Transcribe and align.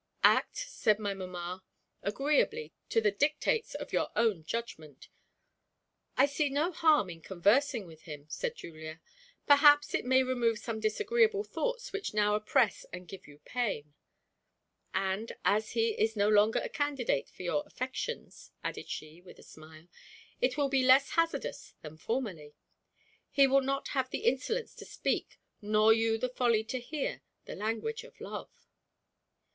"Act," 0.23 0.55
said 0.57 0.97
my 0.97 1.13
mamma, 1.13 1.63
"agreeably 2.01 2.73
to 2.89 3.01
the 3.01 3.11
dictates 3.11 3.75
of 3.75 3.93
your 3.93 4.09
own 4.15 4.43
judgment." 4.43 5.09
"I 6.17 6.25
see 6.25 6.49
no 6.49 6.71
harm 6.71 7.11
in 7.11 7.21
conversing 7.21 7.85
with 7.85 8.01
him," 8.01 8.25
said 8.27 8.55
Julia. 8.55 8.99
"Perhaps 9.45 9.93
it 9.93 10.03
may 10.03 10.23
remove 10.23 10.57
some 10.57 10.79
disagreeable 10.79 11.43
thoughts 11.43 11.93
which 11.93 12.15
now 12.15 12.33
oppress 12.33 12.83
and 12.91 13.07
give 13.07 13.27
you 13.27 13.41
pain. 13.45 13.93
And 14.91 15.33
as 15.45 15.73
he 15.73 15.89
is 15.89 16.15
no 16.15 16.29
longer 16.29 16.57
a 16.57 16.67
candidate 16.67 17.29
for 17.29 17.43
your 17.43 17.61
affections," 17.67 18.51
added 18.63 18.89
she 18.89 19.21
with 19.21 19.37
a 19.37 19.43
smile, 19.43 19.87
"it 20.41 20.57
will 20.57 20.67
be 20.69 20.81
less 20.83 21.11
hazardous 21.11 21.75
than 21.83 21.95
formerly. 21.97 22.55
He 23.29 23.45
will 23.45 23.61
not 23.61 23.89
have 23.89 24.09
the 24.09 24.25
insolence 24.25 24.73
to 24.77 24.83
speak, 24.85 25.39
nor 25.61 25.93
you 25.93 26.17
the 26.17 26.29
folly 26.29 26.63
to 26.63 26.79
hear, 26.79 27.21
the 27.45 27.53
language 27.55 28.03
of 28.03 28.19
love." 28.19 28.49